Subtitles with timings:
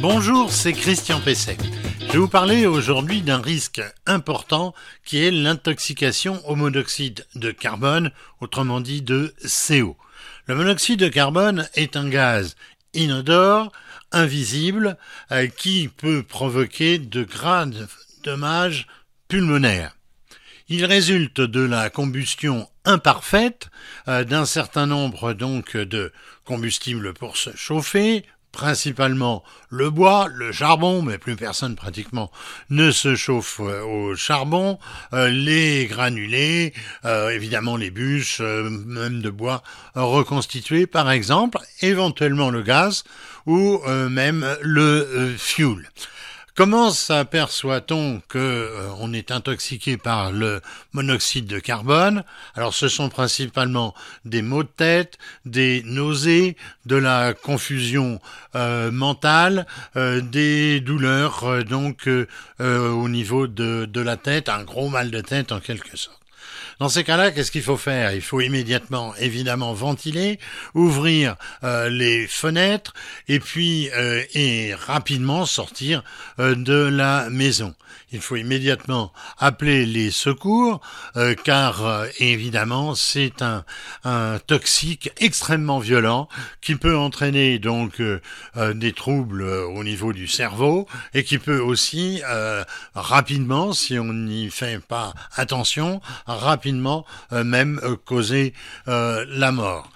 [0.00, 1.58] Bonjour, c'est Christian Pesset.
[2.00, 8.10] Je vais vous parler aujourd'hui d'un risque important qui est l'intoxication au monoxyde de carbone,
[8.40, 9.98] autrement dit de CO.
[10.46, 12.56] Le monoxyde de carbone est un gaz
[12.94, 13.72] inodore,
[14.10, 14.96] invisible,
[15.32, 17.88] euh, qui peut provoquer de graves
[18.24, 18.86] dommages
[19.28, 19.94] pulmonaires.
[20.70, 23.68] Il résulte de la combustion imparfaite
[24.08, 26.10] euh, d'un certain nombre donc de
[26.46, 32.30] combustibles pour se chauffer, principalement le bois, le charbon, mais plus personne pratiquement
[32.70, 34.78] ne se chauffe euh, au charbon,
[35.12, 36.72] euh, les granulés,
[37.04, 39.62] évidemment les bûches, même de bois
[39.94, 43.04] reconstitués par exemple, éventuellement le gaz
[43.46, 45.88] ou même le fuel.
[46.60, 50.60] Comment s'aperçoit-on que euh, on est intoxiqué par le
[50.92, 52.22] monoxyde de carbone?
[52.54, 53.94] Alors ce sont principalement
[54.26, 58.20] des maux de tête, des nausées, de la confusion
[58.56, 62.06] euh, mentale, euh, des douleurs donc
[62.58, 66.20] au niveau de, de la tête, un gros mal de tête en quelque sorte.
[66.78, 68.12] Dans ces cas-là, qu'est-ce qu'il faut faire?
[68.12, 70.38] Il faut immédiatement, évidemment, ventiler,
[70.74, 72.94] ouvrir euh, les fenêtres
[73.28, 76.02] et puis euh, et rapidement sortir
[76.38, 77.74] euh, de la maison.
[78.12, 80.80] Il faut immédiatement appeler les secours
[81.44, 83.64] car évidemment c'est un,
[84.46, 86.28] toxique extrêmement violent
[86.60, 88.02] qui peut entraîner donc
[88.56, 92.22] des troubles au niveau du cerveau et qui peut aussi
[92.94, 98.54] rapidement, si on n'y fait pas attention, rapidement euh, même euh, causer
[98.88, 99.90] euh, la mort.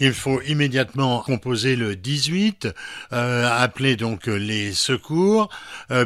[0.00, 2.68] Il faut immédiatement composer le 18,
[3.10, 5.48] appeler donc les secours,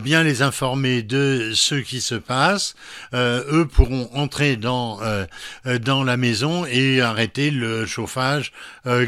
[0.00, 2.74] bien les informer de ce qui se passe.
[3.14, 5.00] eux pourront entrer dans
[5.64, 8.52] dans la maison et arrêter le chauffage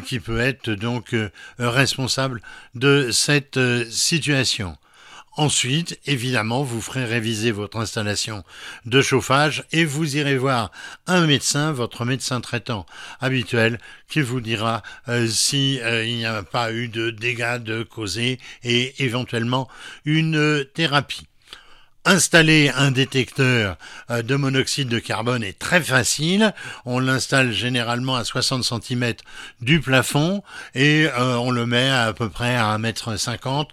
[0.06, 1.14] qui peut être donc
[1.58, 2.42] responsable
[2.74, 4.76] de cette situation.
[5.34, 8.44] Ensuite, évidemment, vous ferez réviser votre installation
[8.84, 10.70] de chauffage et vous irez voir
[11.06, 12.84] un médecin, votre médecin traitant
[13.18, 13.80] habituel,
[14.10, 19.02] qui vous dira euh, si euh, n'y a pas eu de dégâts de causés et
[19.02, 19.68] éventuellement
[20.04, 21.26] une thérapie.
[22.04, 23.78] Installer un détecteur
[24.10, 26.52] euh, de monoxyde de carbone est très facile.
[26.84, 29.14] On l'installe généralement à 60 cm
[29.62, 30.42] du plafond
[30.74, 33.66] et on le met à, peu près à 1,50 m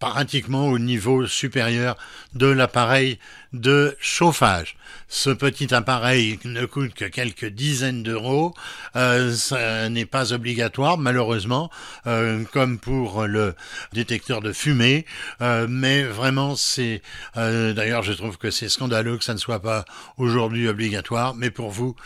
[0.00, 1.96] pratiquement au niveau supérieur
[2.34, 3.18] de l'appareil
[3.52, 4.76] de chauffage.
[5.08, 8.54] Ce petit appareil ne coûte que quelques dizaines d'euros.
[8.94, 11.68] Euh, ça n'est pas obligatoire, malheureusement,
[12.06, 13.54] euh, comme pour le
[13.92, 15.04] détecteur de fumée.
[15.40, 17.02] Euh, mais vraiment, c'est
[17.34, 19.84] d'ailleurs, je trouve que c'est scandaleux que ça ne soit pas
[20.16, 21.34] aujourd'hui obligatoire.
[21.34, 21.96] Mais pour vous,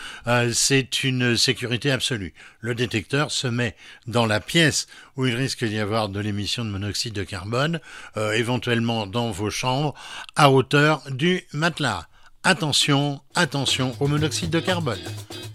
[0.52, 2.32] c'est une sécurité absolue.
[2.60, 3.76] Le détecteur se met
[4.06, 7.80] dans la pièce où il risque d'y avoir de l'émission de monoxyde de carbone,
[8.16, 9.94] éventuellement dans vos chambres,
[10.36, 12.06] à hauteur du matelas.
[12.42, 14.98] Attention, attention au monoxyde de carbone.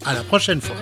[0.04, 0.76] À la prochaine fois.